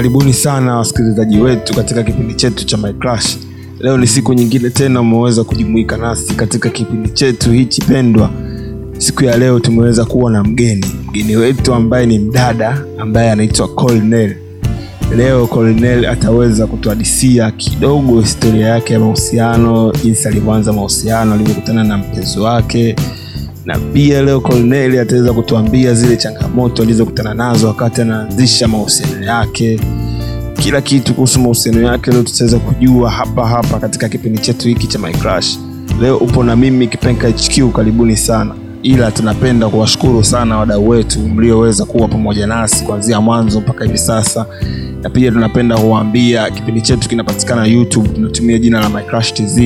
[0.00, 2.94] Karibuni sana wasikilizaji wetu katika kipindi chetu cha My.
[3.80, 8.30] Leo ni siku nyingine tena umeweza kujumuika nasi katika kipindi chetu hichi pendwa.
[8.98, 14.36] Siku ya leo tumeweza kuwa na mgeni, mgeni wetu ambaye ni mdada ambaye anaitwa Colnel.
[15.16, 22.38] Leo Colnel ataweza kutuhadisia kidogo historia yake ya mahusiano, jinsi alivyoanza mahusiano, alivyokutana na mpenzi
[22.40, 22.96] wake,
[23.64, 29.80] na pia leo Corneli ataweza kutuambia zile changamoto alizokutana nazo wakati anaanzisha mahusiano yake,
[30.54, 32.10] kila kitu kuhusu mahusiano yake.
[32.10, 35.58] Leo tutaweza kujua hapa hapa katika kipindi chetu hiki cha My Crush.
[36.00, 41.84] Leo upo na mimi Kipenka HQ, karibuni sana ila tunapenda kuwashukuru sana wadau wetu mlioweza
[41.84, 44.46] kuwa pamoja nasi kuanzia mwanzo mpaka hivi sasa,
[45.02, 49.60] na pia tunapenda kuwaambia kipindi chetu kinapatikana YouTube, tunatumia jina la My Crush TZ,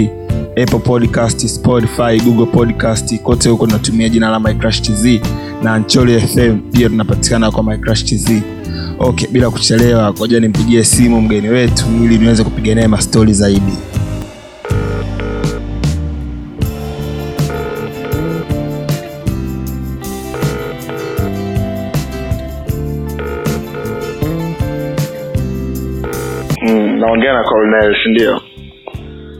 [0.57, 5.05] Apple Podcast, Spotify, Google Podcast, kote huko tunatumia jina la My Crush TZ
[5.63, 8.31] na Anchor FM pia tunapatikana kwa My Crush TZ.
[8.99, 13.73] Okay, bila kuchelewa, ngoja nimpigie simu mgeni wetu ili niweze kupiga naye mastori zaidi.
[26.63, 28.41] Mm, naongea na Colonel, si ndio?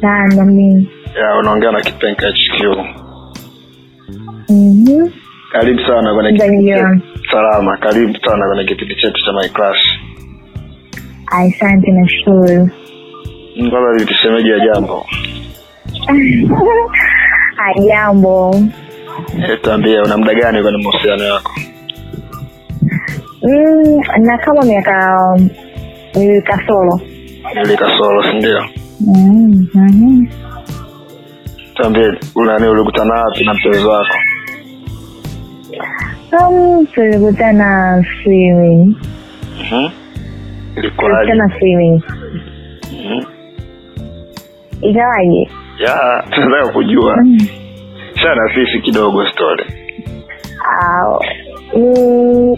[0.01, 0.89] sana mimi
[1.21, 2.77] Ya, unaongea na Kipenka HQ.
[4.49, 5.11] Mhm.
[5.53, 6.73] Karibu sana kwenye kipindi
[7.31, 9.85] Salama, karibu sana kwenye kipindi chetu cha My Crush.
[11.27, 12.71] asante na shukuru.
[13.71, 15.07] Kwanza tuseme ya jambo.
[17.77, 18.55] ajambo
[19.49, 21.53] Eh, tuambie una muda gani kwenye mahusiano yako?
[23.43, 25.37] mm, na kama miaka
[26.17, 27.01] miwili kasoro
[27.55, 28.65] Miwili kasoro, si ndio?
[29.01, 30.27] Mm, mhm.
[31.75, 32.13] Tuambie
[32.47, 34.15] nani ulikutana wapi na mpenzi wako?
[36.51, 38.97] Um, tulikutana swimming
[39.61, 39.89] Mhm.
[40.75, 42.03] Tulikutana swimming
[42.93, 43.25] Mhm.
[44.83, 47.17] ikawaje Ya, tunataka kujua.
[47.17, 47.39] Mm.
[48.23, 49.65] Sana sisi kidogo story.
[51.77, 52.57] Mm,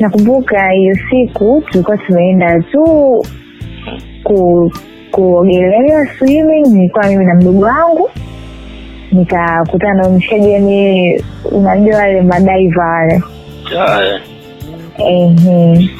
[0.00, 2.84] nakumbuka hiyo siku tulikuwa tumeenda tu
[4.24, 4.72] ku
[5.10, 8.10] kuogelea swimming nilikuwa mimi na mdogo wangu
[9.12, 11.22] nikakutana na mshaji yani
[11.52, 13.22] unajua wale madaiva wale
[14.98, 15.90] ehe.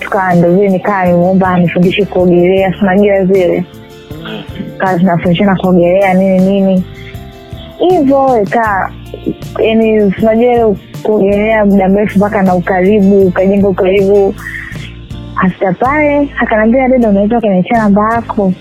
[0.00, 3.64] Tukawa ndo vile nikaa nimeomba anifundishe kuogelea sinajua vile.
[4.78, 6.84] Kaa zinafundishana kuogelea nini nini.
[7.78, 8.90] Hivyo ikaa
[9.64, 14.34] yani sinajua kuogelea muda mrefu mpaka na ukaribu ukajenga ukaribu.
[15.34, 18.52] Hasta pale akanaambia dada unaweza ukaniachia namba yako.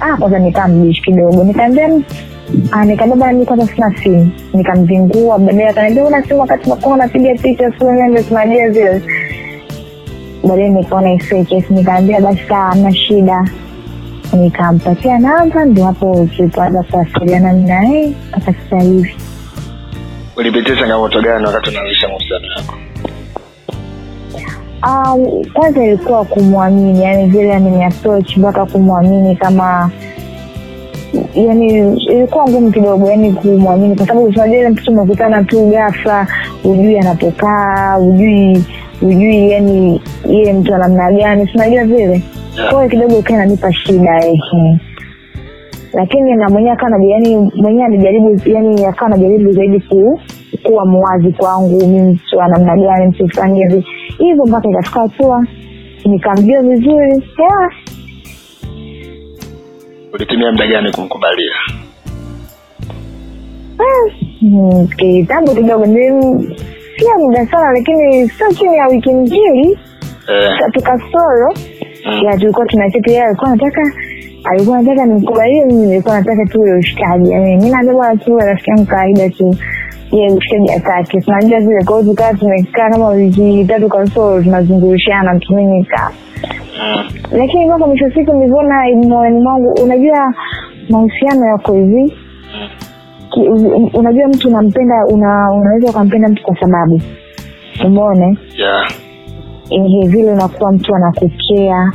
[0.00, 1.44] Ah kwanza nikaa mbishi kidogo.
[1.44, 1.88] Nikaambia
[2.72, 4.30] Ah, nikaambia mi kwanza sina simu.
[4.54, 9.02] Nikamzingua baadaye akaniambia una simu wakati nakuwa napiga picha siuende tunajia zile.
[10.48, 13.44] Baadaye nikaona isekesi nikaambia basi saa hamna shida.
[14.32, 19.16] Nikampatia namba ndio hapo tulipoanza kuwasiliana minaye mpaka sasa hivi.
[20.36, 22.74] Ulipitia changamoto gani wakati unaanzisha mahusiano yako?
[24.82, 29.90] Um, ilikuwa kumwamini yani vile ameniapproach mpaka kumwamini kama
[31.34, 36.26] yani ilikuwa ngumu kidogo yani kumwamini kwa sababu unajua ile mtoto umekutana tu ghafla
[36.62, 38.64] hujui anapokaa hujui
[39.00, 42.22] hujui yani yeye mtu wa namna gani sinajua vile?
[42.70, 44.78] Kwayo kidogo ikawa inanipa shida ehe
[45.92, 50.20] lakini na mwenyewe akawa yani mwenyewe anajaribu yani akawa anajaribu zaidi ku,
[50.62, 53.86] kuwa mwazi kwangu mi mtu wa namna gani mtu fulani hivi.
[54.18, 55.46] Hivyo mpaka ikafika hatua
[56.04, 57.72] nikamjua vizuri yeah.
[60.12, 61.54] Ulitumia muda gani kumkubalia?
[64.42, 65.84] Mm, kitambo kidogo
[66.96, 69.78] sia muda sana lakini sio chini ya wiki mbili
[70.28, 70.58] Eh.
[70.58, 71.54] tatu kasoro
[72.06, 72.22] Mm.
[72.24, 73.80] ya tulikuwa tunacheti yeye alikuwa anataka
[74.44, 78.70] alikuwa nataka nimkubalie mimi nilikuwa nataka tu ule ushikaji yani mi naambia bwana tu rafiki
[78.70, 79.56] yangu kawaida tu
[80.12, 85.78] ye ushikaji atake tunajua vile kwao tukaa tumekaa kama wiki tatu kasoro tunazungurushana tu mimi
[85.78, 86.10] nikaa
[86.42, 86.67] Mm.
[87.32, 90.34] Lakini mpaka mwisho siku nilivyoona moyoni mwangu unajua
[90.90, 92.14] mahusiano yako hivi.
[93.94, 97.00] Unajua mtu unampenda una, unaweza ukampenda mtu kwa sababu.
[97.86, 98.90] Umone Yeah.
[99.70, 101.92] Ehe vile unakuta mtu anakukea.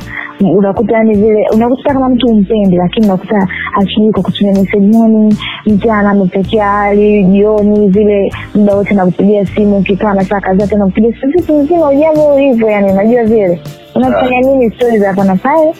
[0.56, 3.48] Unakuta yani vile unakuta kama mtu umpendi lakini unakuta
[3.80, 5.36] akijui kwa kutumia message
[5.66, 11.12] mchana amepekia hali jioni vile muda wote nakupigia simu ukikaa na saa kadhaa tena kupigia
[11.46, 13.60] simu mzima ujambo hivyo yani unajua vile.
[13.94, 15.74] Unafanya nini stori za hapa na pale?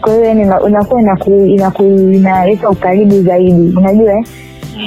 [0.00, 1.00] Kwa hiyo yani unakuwa
[2.12, 3.76] inaleta ukaribu zaidi.
[3.76, 4.24] Unajua eh?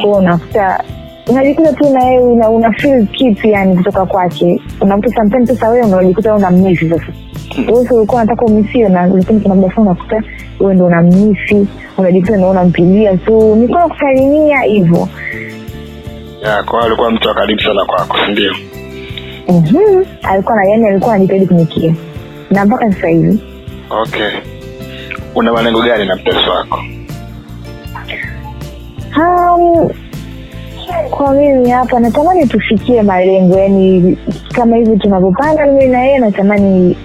[0.02, 0.84] kwao unakuta
[1.30, 3.08] unajikuta tu na yeye una, una feel
[3.44, 7.06] yani kutoka kwake unakuta sometimes sasa wewe unajikuta una misi sasa
[7.68, 10.24] wewe ulikuwa unataka umisiwe na lakini kuna muda fulani unakuta
[10.59, 15.07] wewe ndo unamisi unajikuta ndo unampigia tu nilikuwa kusalimia hivyo
[16.44, 18.53] Ya, kwa hiyo alikuwa mtu wa karibu sana kwako, si ndio?
[19.50, 20.03] Mhm.
[20.24, 21.94] alikuwa na yani alikuwa anajitahidi kunikia
[22.51, 23.39] na mpaka sasa hivi
[23.89, 24.29] Okay.
[25.36, 26.79] Una malengo gani na mpenzi wako?
[29.18, 29.89] Um,
[31.09, 34.18] kwa mimi hapa natamani tufikie malengo yani
[34.53, 36.97] kama hivi tunavyopanga mimi na yeye natamani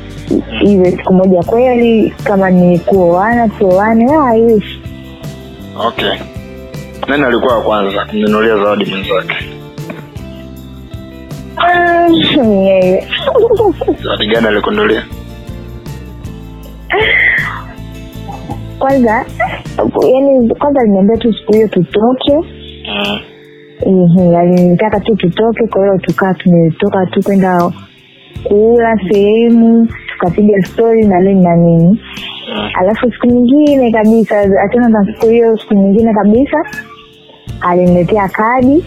[0.66, 4.80] iwe siku moja kweli kama ni kuoana tuoane ah, iwishi
[5.86, 6.18] Okay.
[7.08, 9.34] Nani alikuwa wa kwanza kumnunulia zawadi mwenzake?
[12.42, 13.08] ni yeye
[14.04, 15.04] Zawadi gani alikunulia
[18.78, 19.24] kwanza
[20.12, 22.32] yani kwanza aliniambia tu siku hiyo tutoke
[22.90, 23.18] Mm.
[23.80, 27.72] Ehe, alinitaka tu tutoke kwa hiyo tukaa tumetoka tu kwenda
[28.44, 32.00] kuula sehemu tukapiga stori na nini na nini
[32.80, 36.56] alafu siku nyingine kabisa achana na siku hiyo siku nyingine kabisa
[37.60, 38.84] aliniletea kadi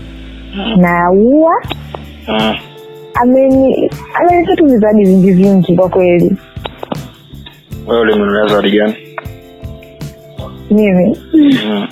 [0.77, 1.51] na ua
[3.13, 6.37] amenipa ameni tu vizadi vingi vingi kwa kweli
[7.87, 8.93] Wewe ulimnunulia zawadi gani?
[10.71, 11.87] mimi Mm.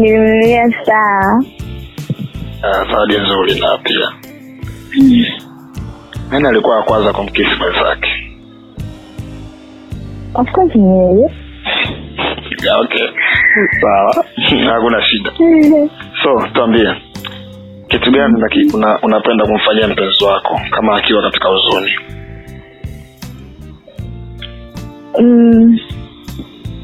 [0.00, 1.40] Nilimnunulia saa
[2.62, 4.08] Ah, zawadi nzuri na pia.
[6.30, 8.10] Nani alikuwa wa kwanza kumkisi mwenzake?
[10.34, 11.30] of course ni yeye
[12.80, 13.06] Okay.
[13.80, 14.24] Sawa.
[14.74, 15.30] Hakuna shida.
[16.22, 16.94] So, tuambie.
[17.88, 18.34] Kitu gani
[18.74, 21.90] una, unapenda kumfanyia mpenzi wako kama akiwa katika huzuni?
[25.20, 25.78] Mm,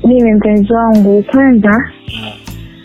[0.05, 1.91] mimi mpenzi wangu kwanza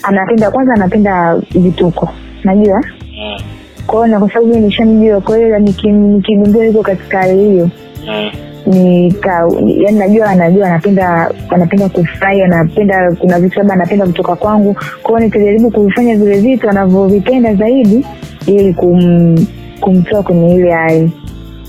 [0.03, 2.09] anapenda kwanza anapenda vituko
[2.43, 2.83] najua
[3.17, 3.41] Mm.
[3.87, 7.69] kwa hiyo na kwa sababu nishamjua kwa hiyo nikigundua yuko katika hali hiyo
[8.07, 8.29] Mm.
[8.73, 15.19] nika yani najua anajua anapenda anapenda kufurahi anapenda kuna vitu labda anapenda kutoka kwangu kwao
[15.19, 18.05] nitajaribu kuvifanya vile vitu anavyovipenda zaidi
[18.47, 19.35] ili kum,
[19.79, 21.11] kumtoa kwenye ile hali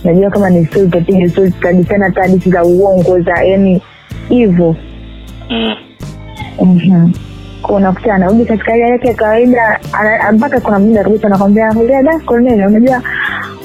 [0.05, 3.83] najua kama ni stori tutapiga stori tutadisana hata za uongo za yani
[4.29, 4.77] hivo
[5.51, 5.75] Mm.
[7.69, 9.81] Unakuta anarudi katika hali yake ya kawaida
[10.33, 13.03] mpaka kuna muda kabisa anakwambia da Cornelia unajua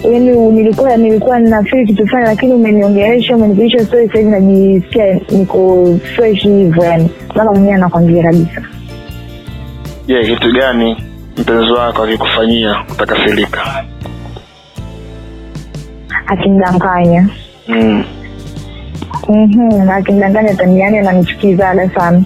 [0.04, 5.86] yani nilikuwa nilikuwa ninafiri kitu fulani lakini umeniongelesha umenipilisha stori sahivi hivi najisikia niko
[6.16, 8.62] fresh hivyo yani mpaka mwenyewe anakwambia kabisa
[10.08, 11.04] Je, kitu gani
[11.38, 13.62] mpenzi wako akikufanyia utakasirika?
[16.28, 17.30] akimdanganya
[17.68, 18.04] Mm.
[19.30, 22.24] Mhm, akimdanganya tamiani ananichukizaga sana.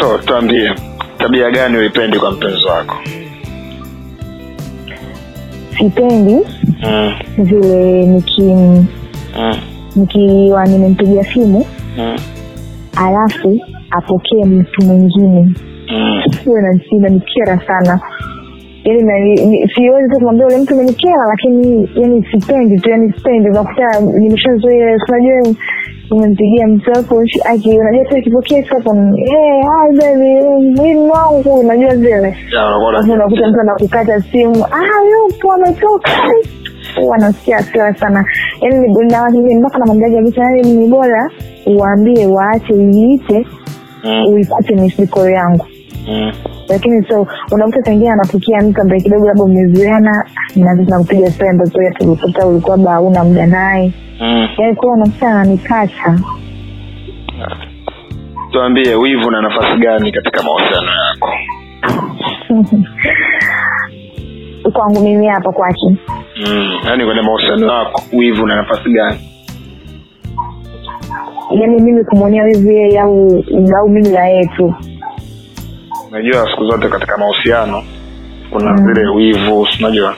[0.00, 0.74] So, tuambie
[1.18, 2.96] tabia gani uipendi kwa mpenzi wako?
[5.78, 6.36] sipendi
[6.82, 7.12] Mm.
[7.38, 8.86] vile niki Mm.
[9.96, 11.66] nikiwa nimempigia simu
[11.98, 12.16] Mm.
[12.96, 13.60] alafu
[13.90, 15.54] apokee mtu mwingine
[15.90, 16.22] Mm.
[16.44, 16.58] hiyo
[16.98, 18.00] inanikera sana
[18.86, 23.48] yani na- ni- siwezi tu kumwambia ule mtu umenikera lakini yani sipendi tu yani sipendi.
[23.50, 25.54] Unakuta nimeshazoea unajua
[26.10, 30.40] umempigia mtu wako aki unajua tu akipokea hapo hi baby
[30.76, 32.36] mwili wangu unajua zile.
[33.14, 36.10] Unakuta mtu anakukata simu ah yupo ametoka.
[37.06, 38.24] Wanasikia nasikia hasira sana.
[38.60, 41.30] Yani mpaka namwambiaji kabisa yani ni bora
[41.66, 43.46] uwaambie waache iite
[44.04, 44.26] Mm.
[44.32, 45.66] uipate misiko yangu.
[46.08, 46.32] Mm.
[46.68, 50.24] Lakini so unakuta saingine anapikia mtu ambaye kidogo labda umezoeana
[50.56, 54.48] na kupiga stori ambazo tulikuta ulikuwa ba una muda naye Mm.
[54.58, 56.18] yaani kuwa unakuta ananikata
[58.50, 61.32] Tuambie wivu na nafasi gani katika mahusiano yako?
[64.72, 65.96] kwangu mimi hapa kwake
[66.46, 66.72] Mm.
[66.86, 69.18] Yaani kwenye mahusiano yako wivu na nafasi gani?
[71.50, 73.44] yaani mimi kumwonea wivu yeye au
[73.78, 74.74] au mimi na yeye tu
[76.16, 77.82] Unajua siku zote katika mahusiano
[78.50, 78.76] kuna Mm.
[78.94, 80.14] zile wivu, unajua?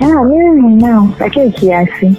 [0.00, 2.14] Ah, mimi ninao lakini kiasi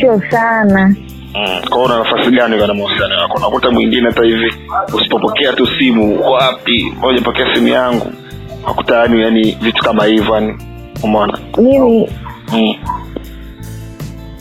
[0.00, 0.94] sio sana
[1.34, 1.68] Mm.
[1.70, 3.36] kwao una nafasi gani kana mahusiano yako?
[3.36, 4.52] Unakuta mwingine hata hivi
[4.94, 6.94] usipopokea tu simu, uko wapi?
[6.98, 8.12] Ngoja pokea simu yangu.
[8.66, 10.54] akuta yani yani vitu kama hivyo yani
[11.02, 11.38] umeona?
[11.58, 12.08] mimi
[12.52, 12.74] Mm.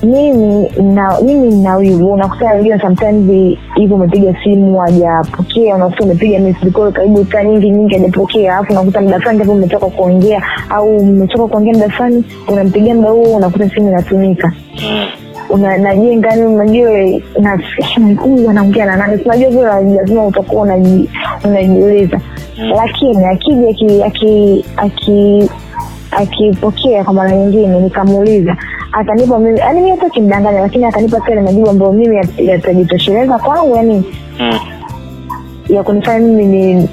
[0.03, 6.39] Mimi na mimi nina wivu unakuta wengine sometimes hivyo umepiga simu hajapokea unakuta umepiga
[6.71, 8.53] call karibu saa nyingi nyingi hajapokea.
[8.57, 13.35] Alafu unakuta muda fulani ndipo umetoka kuongea au umetoka kuongea muda fulani unampigia muda huo
[13.35, 14.51] unakuta simu inatumika.
[15.81, 16.45] Najenga ni
[18.49, 19.21] anaongea na nani?
[19.25, 21.09] Unajua vile lazima utakuwa unaji-
[21.45, 22.19] unajiuliza.
[22.75, 25.49] Lakini akija aki aki aki
[26.11, 28.57] akipokea kwa mara nyingine nikamuuliza
[28.91, 34.03] atanipa mimi yani mi hata kimdanganya lakini atanipa kile majibu ambayo mimi yatajitosheleza kwangu yani
[34.39, 34.59] Mm.
[35.69, 36.89] ya kunifanya mimi ni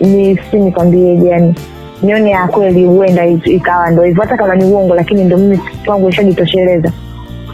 [0.00, 1.54] ni si nikwambieje yani
[2.02, 4.22] nione ya kweli huenda ikawa ndo hivyo.
[4.22, 6.92] Hata kama ni uongo lakini ndo mimi kwangu ishajitosheleza.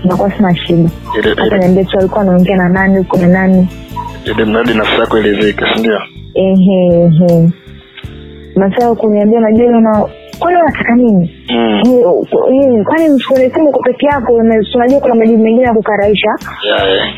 [0.04, 0.88] Nakuwa sina shida.
[1.36, 3.68] Hata niambie tu alikuwa anaongea na nani huko na nani.
[4.24, 5.98] Ili mradi nafsi yako ilivike, sindio
[6.34, 7.48] ehe ehe.
[8.56, 9.66] Masaa kuniambia najua
[10.38, 12.84] kwani unataka nini Mm.
[12.84, 16.28] Kwani mchukule simu kwa peke yako unajua kuna majibu mengine ya kukaraisha
[16.66, 17.08] Yeah, yeah.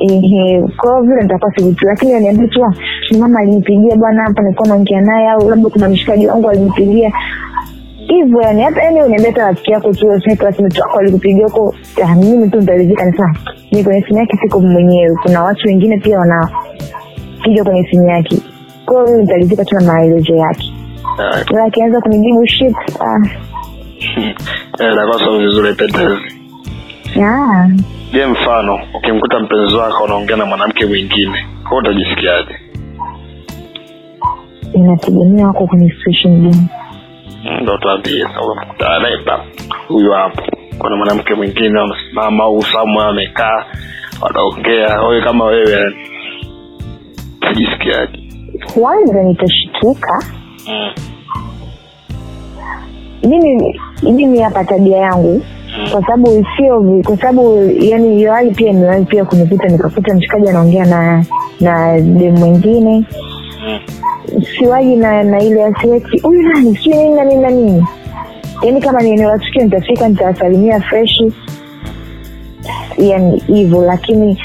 [0.00, 0.64] Ehe,
[1.02, 2.72] vile nitakuwa sivuti lakini aniambia tu "Ah,
[3.18, 7.12] mama alinipigia bwana hapa nilikuwa naongea naye au labda kuna mshikaji wangu alinipigia
[8.08, 10.06] hivyo yani hata yani uniambia hata rafiki yako tu
[10.38, 11.74] classmate wako alikupigia huko
[12.16, 13.34] mimi tu nitalizika nisema
[13.72, 18.36] ni kwenye simu yake siko mwenyewe kuna watu wengine pia wanapiga kwenye simu yake
[18.86, 20.72] kwao nitalizika tu na maelezo yake.
[21.50, 23.20] Ila akianza kunijibu shit ah,
[24.78, 26.40] Eh, inakuwa sio vizuri pendezi.
[27.24, 27.68] ah,
[28.12, 32.54] Je, mfano ukimkuta mpenzi wako unaongea na mwanamke mwingine, wewe utajisikiaje?
[34.74, 36.68] inategemea wako kwenye situation gani
[37.44, 38.26] Mm, Ndo tuambie
[39.88, 40.42] huyu hapo,
[40.78, 43.64] kuna mwanamke mwingine amesimama au somewhere amekaa,
[44.20, 45.00] wanaongea.
[45.00, 45.94] Wewe kama wewe
[47.36, 48.18] utajisikiaje?
[48.74, 50.49] kwanza nitashituka Mm.
[53.28, 55.42] Mimi mimi hapa tabia yangu
[55.92, 60.84] kwa sababu sio kwa sababu yani hiyo hali pia imewahi pia kunikuta nikakuta mshikaji anaongea
[60.86, 61.24] na
[61.60, 63.04] na dem mwingine.
[64.58, 66.76] Siwaji na na ile asieti huyu nani?
[66.76, 67.86] Sijui nini na nini na nini.
[68.62, 71.32] Yaani kama ni eneo la tukio nitafika nitawasalimia freshi.
[72.98, 74.42] Yani hivyo lakini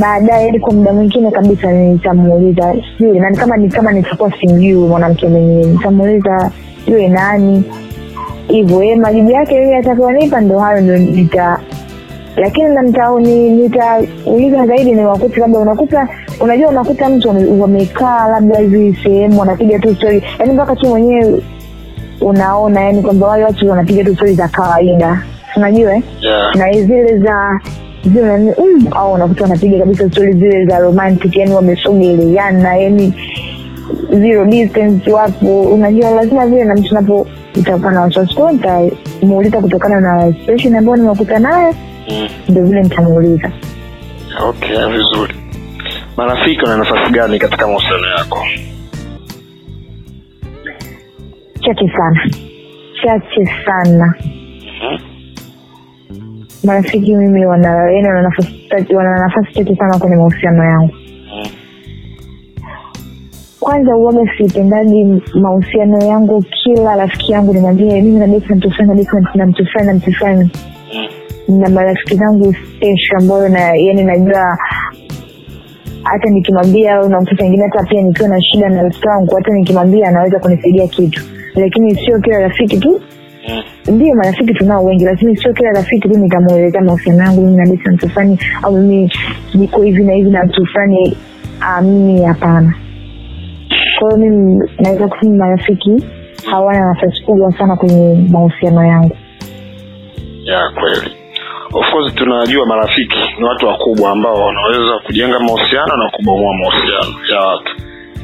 [0.00, 5.64] baadaye kwa muda mwingine kabisa nitamuuliza sijui nani kama ni kama nitakuwa simjui mwanamke mwenyewe
[5.66, 6.50] nitamuuliza
[6.86, 7.64] yule nani
[8.48, 11.58] hivyo yeye majibu yake mimi atakaonipa ndo hayo ndo nita
[12.36, 16.08] lakini nitauliza nita- zaidi ni wakuti labda unakuta
[16.40, 17.28] unajua unakuta mtu
[17.60, 21.42] wamekaa labda hivi sehemu wanapiga tu stori yaani mpaka tu mwenyewe
[22.20, 25.22] unaona yani kwamba wale watu wanapiga tu stori za kawaida
[25.56, 26.02] unajua eh?
[26.20, 26.56] Yeah.
[26.56, 27.60] na zile za
[28.06, 33.14] zile mm, au unakuta wanapiga kabisa stori zile za romantic yani wamesogeleana yani
[34.10, 40.00] zero distance wapo unajua lazima vile na mtu napo itakuwa na wasiwasi kwao nitamuuliza kutokana
[40.00, 41.74] na situation ambayo nimekuta nayo
[42.08, 43.52] ndo ndio vile nitamuuliza
[44.48, 45.34] Okay, vizuri.
[46.16, 48.38] Marafiki wana nafasi gani katika mahusiano yako?
[51.60, 52.30] chache sana
[53.02, 54.14] chache sana.
[56.64, 60.94] Marafiki mimi wana wana nafasi wana chache sana kwenye mahusiano yangu
[63.60, 69.46] kwanza uoga sipendaji mahusiano yangu kila rafiki yangu nimwambie mimi nadeti na mtu nadeti na
[69.46, 69.66] mtu
[70.12, 70.50] fulani
[71.48, 74.58] na marafiki zangu special ambayo na yani najua
[76.02, 79.52] hata nikimwambia au na mtu pengine hata pia nikiwa na shida na rafiki wangu hata
[79.52, 81.22] nikimwambia anaweza kunisaidia kitu
[81.54, 83.00] lakini sio kila rafiki tu.
[83.88, 87.92] Ndio marafiki tunao wengi lakini sio kila rafiki tu nitamwelezea mahusiano yangu mimi nadeti na
[87.92, 89.12] mtu fulani au mimi
[89.54, 91.16] niko hivi na hivi na mtu fulani
[91.60, 92.74] ah, mimi hapana.
[93.98, 96.04] Kwa hiyo mimi naweza kusema marafiki
[96.50, 99.16] hawana nafasi kubwa sana kwenye mahusiano yangu.
[100.44, 101.16] Ya kweli.
[101.72, 107.40] Of course tunajua marafiki ni watu wakubwa ambao wanaweza kujenga mahusiano na kubomoa mahusiano ya
[107.40, 107.72] watu.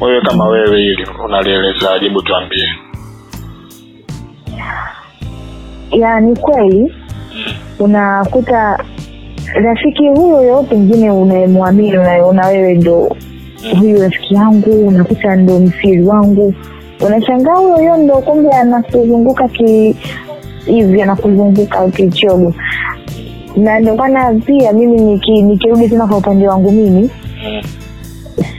[0.00, 2.68] Wewe kama wewe hili unalielezaje hebu tuambie
[5.92, 6.94] ya ni kweli.
[7.78, 8.78] Unakuta
[9.54, 13.16] rafiki huyo yo pengine unayemwamini unayeona wewe ndo
[13.80, 16.54] huyu rafiki yangu unakuta ndo msiri wangu.
[17.06, 19.96] Unashangaa huyo huyo ndo kumbe anakuzunguka ki
[20.66, 22.54] hivi anakuzunguka kichogo.
[23.56, 27.10] Na ndio maana pia mimi niki- nikirudi tena kwa upande wangu mimi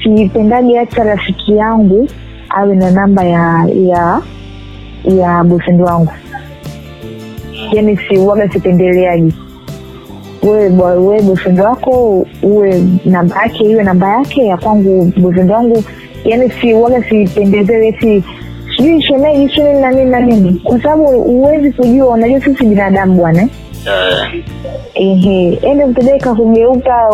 [0.04, 2.08] sipendage hata rafiki yangu
[2.50, 4.22] awe na namba ya ya
[5.06, 6.12] ya bosendi wangu
[7.72, 9.34] yani siuaga sipendeleaji
[10.44, 15.84] wewe wewe boyfriend wako uwe namba yake iwe namba yake ya kwangu boyfriend wangu.
[16.26, 18.24] Yani siuaga sipendezele si
[18.78, 20.62] sijui shemeji sio nini na nini na nini.
[20.64, 23.42] Kwa sababu huwezi kujua unajua sisi binadamu bwana.
[23.42, 24.44] Eh?
[24.96, 27.10] Ehe ende mtedeka kugeuka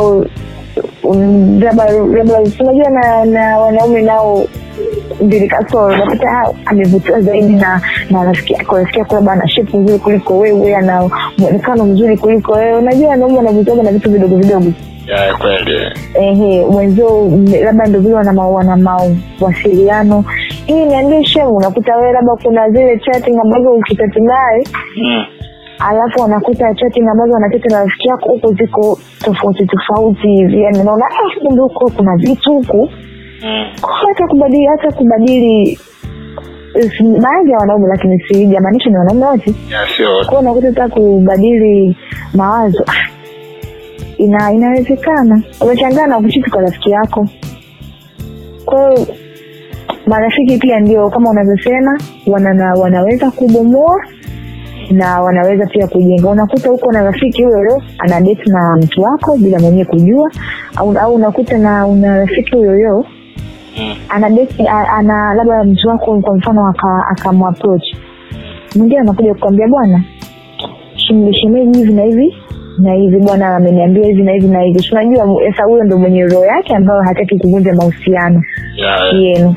[1.60, 4.46] labda labda unajua na na wanaume nao
[5.22, 8.78] mbili unapata amevutiwa zaidi na na rafiki yako.
[8.78, 12.78] Rafiki yako labda ana shepu nzuri kuliko wewe ana mwonekano mzuri kuliko wewe.
[12.78, 14.72] Unajua wanaume wanavutiwaga na vitu vidogo vidogo.
[15.40, 15.78] Kweli.
[16.14, 17.32] Ehe mwenzio
[17.64, 20.26] labda ndo vile wana mawasiliano.
[20.66, 24.64] Hii niambie shemu unakuta wewe labda kuna zile chatting ambazo ukitati naye
[24.98, 25.26] mm.
[25.80, 30.62] alafu wanakuta chatting ambazo wanachati na rafiki yako huko ziko tofauti tofauti hivi.
[30.62, 32.90] Yani unaona "Ah, kumbe huko kuna vitu huku.
[34.08, 35.80] Hata kubadili hata kubadili
[37.22, 39.54] baadhi ya wanaume lakini sijamaanisha ni wanaume wote.
[40.26, 41.98] Kwao unakuta hata kubadili
[42.34, 43.08] mawazo ah,
[44.18, 45.42] ina inawezekana.
[45.62, 47.28] Umeshangaa na kuchiti kwa rafiki yako.
[48.66, 48.98] Kwao
[50.08, 54.06] marafiki pia ndio kama unavyosema wanana, wanaweza kubomoa
[54.92, 56.30] na wanaweza pia kujenga.
[56.30, 60.32] Unakuta huko na rafiki huyo huyo ana date na mtu wako bila mwenyewe kujua
[60.76, 63.06] au, au unakuta na una rafiki huyo huyo
[63.78, 63.96] Mm.
[64.10, 67.84] ana date a- ana labda mtu wako kwa mfano aka- akamapproach
[68.76, 70.04] mwingine anakuja kukwambia bwana
[71.32, 72.36] shemeji hivi na hivi
[72.80, 74.80] na hivi bwana ameniambia hivi na hivi na hivi.
[74.82, 78.44] Tunajua unajua sasa huyo ndo mwenye roho yake ambayo hataki kuvunja mahusiano
[78.76, 79.20] ya.
[79.20, 79.56] yenu.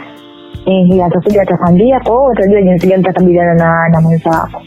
[0.66, 4.62] Ehe, atakuja atakwambia kwao atajua utajua jinsi gani utakabiliana na, na mwenza wako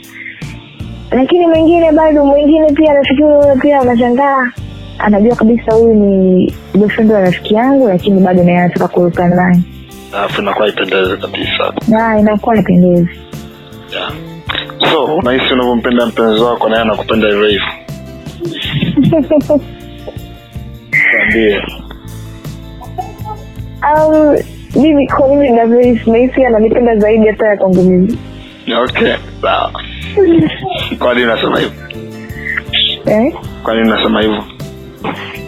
[1.11, 3.27] lakini mwingine bado mwingine pia nafikiri
[3.61, 4.51] pia unashangaa
[4.99, 9.61] anajua kabisa huyu ni boyfriend wa rafiki yangu lakini bado naye anataka kuruka naye
[10.13, 11.73] alafu inakuwa ipendeze kabisa.
[12.19, 13.09] Inakuwa ipendezi
[13.93, 14.13] yeah.
[14.91, 17.67] so unahisi unavyompenda mpenzi wako naye anakupenda hivyo hivyo?
[21.21, 21.61] Ambie
[23.81, 24.37] au
[24.75, 28.17] mimi kwa mimi navyohisi nahisi ananipenda zaidi hata ya kwangu mimi.
[28.83, 29.71] Okay sawa.
[30.99, 31.73] Kwa nini unasema hivyo?
[33.05, 33.33] Eh?
[33.63, 34.43] kwa unasema hivyo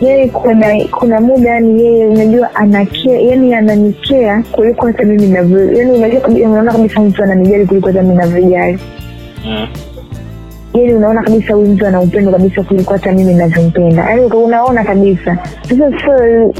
[0.01, 6.45] yeye kuna kuna muda yani yeye unajua anakea yani ananikea kuliko hata mimi navyo yani
[6.45, 8.79] unaona kabisa mtu ananijali kuliko hata mi navyojali
[9.45, 9.67] mm.
[10.73, 15.37] yani unaona kabisa huyu mtu ana upendo kabisa kuliko hata mimi navyompenda yani unaona kabisa.
[15.61, 16.53] Sasa so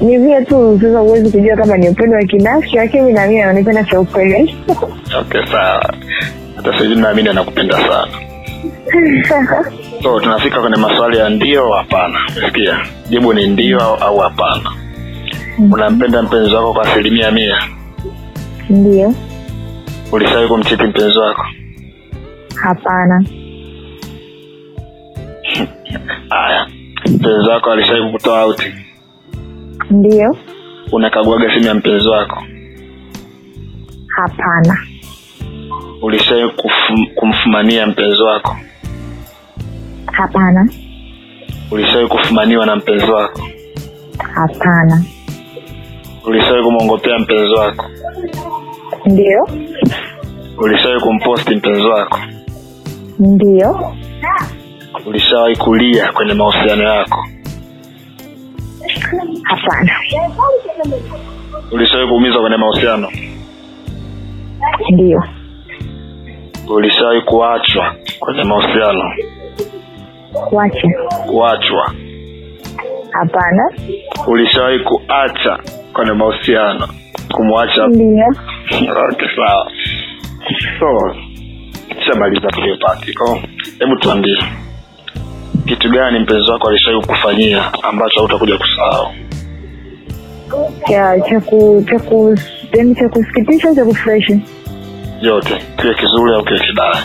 [0.00, 3.84] ni vile tu sasa huwezi kujua kama ni upendo wa kinafsi lakini mi naamini anaonekana
[3.84, 4.56] cha ukweli.
[5.20, 5.94] Okay sawa.
[6.56, 8.12] Hata sijui naamini anakupenda sana
[10.02, 12.18] so tunafika kwenye maswali ya ndio au hapana?
[12.46, 12.78] Sikia
[13.08, 14.72] jibu ni ndio au- hapana?
[15.72, 17.58] Unampenda mpenzi wako kwa asilimia mia?
[18.70, 19.14] Ndio.
[20.12, 21.42] Ulishawahi kumchiti mpenzi wako?
[22.62, 23.24] Hapana.
[26.28, 26.66] Haya.
[27.06, 28.74] Mpenzi wako alishawahi kukutoa auti
[29.90, 30.36] ndio.
[30.92, 32.42] Unakaguaga simu ya mpenzi wako?
[34.16, 34.78] Hapana.
[36.02, 36.50] Ulishawahi
[37.14, 38.56] kumfumania mpenzi wako
[40.16, 40.68] hapana.
[41.70, 43.42] Ulishawahi kufumaniwa na mpenzi wako?
[44.34, 45.04] Hapana.
[46.26, 47.86] Ulishawahi kumwongopea mpenzi wako?
[49.06, 49.48] Ndio.
[50.58, 52.18] Ulishawahi kumposti mpenzi wako?
[53.18, 53.94] Ndio.
[55.06, 57.26] Ulishawahi kulia kwenye mahusiano yako?
[59.42, 59.92] Hapana.
[61.72, 63.08] Ulishawahi kuumizwa kwenye mahusiano?
[64.92, 65.24] Ndio.
[66.68, 69.02] Ulishawahi kuachwa kwenye mahusiano
[70.52, 70.88] wacha.
[71.26, 71.94] Kuachwa
[73.10, 73.70] hapana.
[74.26, 75.58] Ulishawahi kuacha
[75.92, 76.88] kwenye mahusiano?
[77.34, 77.86] Kumwacha?
[77.86, 78.26] Ndio.
[79.10, 79.70] Okay, sawa.
[80.80, 81.14] So
[82.06, 83.38] shamaliza tuliopatiko
[83.78, 84.38] hebu tuambie.
[85.66, 89.06] Kitu gani mpenzi wako alishawai kufanyia ambacho hautakuja kusahau?
[90.88, 92.36] Chakusikitisha cha ku cha ku
[92.72, 94.38] yaani cha kusikitisha cha kufurahisha.
[95.20, 95.54] Yote.
[95.76, 97.02] Kiwe kizuri au kiwe kibaya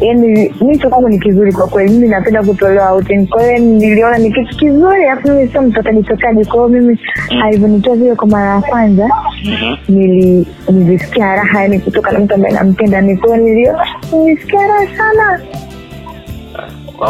[0.00, 1.90] yani micho kwangu ni kizuri kwa kweli.
[1.92, 3.26] Mimi napenda kutolewa outing.
[3.28, 6.98] Kwa hiyo niliona ni kitu kizuri alafu mimi sio mtokaji tokaji kwa hiyo mimi
[7.44, 9.08] alivyonitoa vile kwa mara ya kwanza
[9.44, 9.76] mm-hmm.
[9.88, 13.00] nili nilisikia raha yani kutoka na mtu ambaye nampenda.
[13.00, 15.40] Ni kwa niliona nilisikia raha sana.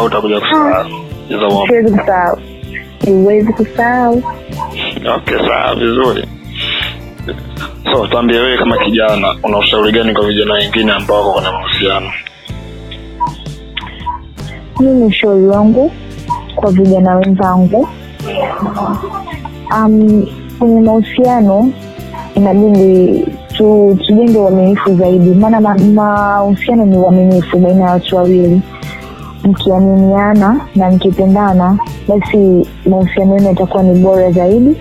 [0.05, 0.85] Utakuja kusahau.
[1.27, 2.37] Hizo siwezi kusahau.
[3.03, 4.23] Siwezi kusahau.
[5.17, 6.38] Okay sawa vizuri
[7.93, 12.11] so tuambie wewe kama kijana una ushauri gani kwa vijana wengine ambao wako kwenye mahusiano?
[14.79, 15.91] Mimi ushauri wangu
[16.55, 17.87] kwa vijana wenzangu.
[19.75, 20.25] Um,
[20.59, 21.71] kwenye mahusiano
[22.35, 23.25] inabidi
[23.57, 25.29] tu, tujenge uaminifu zaidi.
[25.29, 28.61] Maana ma- mahusiano ni uaminifu baina ya watu wawili.
[29.43, 34.75] Mkiaminiana na mkipendana basi mahusiano yenu yatakuwa ni bora zaidi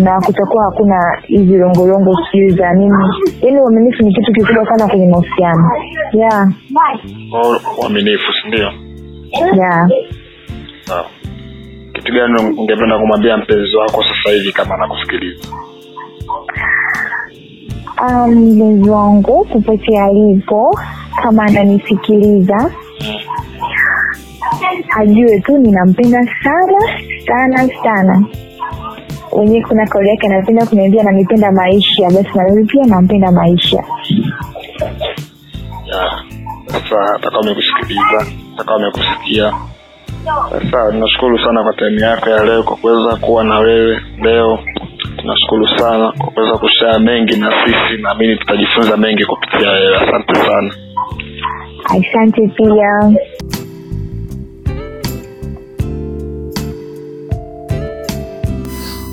[0.00, 2.94] na kutakuwa hakuna hizi longorongo sijui za nini.
[3.42, 5.70] Yaani uaminifu ni kitu kikubwa sana kwenye mahusiano.
[6.12, 6.48] Yeah,
[7.34, 8.72] Au uaminifu sindio
[9.56, 9.88] yeah.
[10.86, 11.06] sawa.
[11.92, 15.48] Kitu gani ungependa kumwambia mpenzi wako sasa hivi kama anakusikiliza?
[18.08, 20.78] Um, mpenzi wangu popote alipo
[21.22, 22.70] kama ananisikiliza
[24.98, 26.78] ajue tu ninampenda sana
[27.26, 28.24] sana sana
[29.32, 33.84] wenyewe kuna kauli yake anapenda kuniambia nanipenda maisha basi nami pia nampenda maisha.
[36.66, 39.52] Sasa atakawa amekusikiliza atakawa amekusikia
[40.50, 44.58] sasa tunashukuru sana kwa taimu yako ya leo kwa kuweza kuwa na wewe leo.
[45.16, 49.96] Tunashukuru sana kwa kuweza kushaa mengi na sisi naamini tutajifunza mengi kupitia wewe.
[49.96, 50.74] Asante sana.
[51.84, 53.12] Asante pia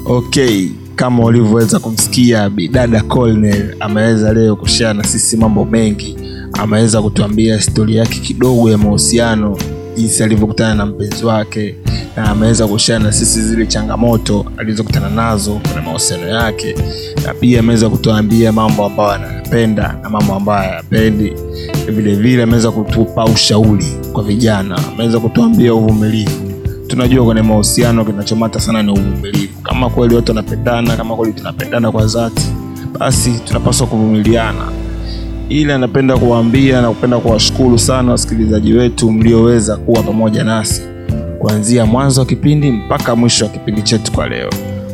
[0.08, 6.18] okay kama ulivyoweza kumsikia bidada colnel ameweza leo kushare na sisi mambo mengi.
[6.54, 9.58] Ameweza kutuambia stori yake kidogo ya mahusiano
[9.96, 11.76] jinsi alivyokutana na mpenzi wake
[12.16, 16.76] na ameweza kushare na sisi zile changamoto alizokutana nazo kwenye mahusiano yake.
[17.26, 21.34] Na pia ameweza kutuambia mambo ambayo anayapenda na mambo ambayo hayapendi.
[21.90, 24.80] Vile vile ameweza kutupa ushauri kwa vijana.
[24.94, 26.47] Ameweza kutuambia uvumilivu
[26.88, 29.62] tunajua kwenye mahusiano kinachomata sana ni uvumilivu.
[29.64, 32.48] Kama kweli watu wanapendana kama kweli tunapendana kwa dhati
[33.00, 34.68] basi tunapaswa kuvumiliana.
[35.50, 40.82] Ili anapenda kuwaambia na kupenda kuwashukuru sana wasikilizaji wetu mlioweza kuwa pamoja nasi
[41.40, 44.50] kuanzia mwanzo wa kipindi mpaka mwisho wa kipindi chetu kwa leo.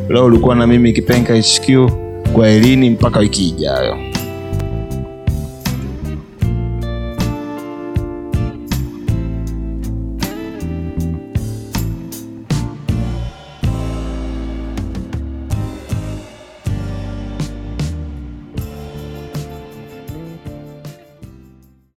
[0.08, 1.90] Leo ulikuwa na mimi kipenga hq
[2.32, 3.96] kwa elini mpaka wiki ijayo